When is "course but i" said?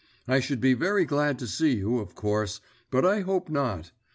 2.15-3.19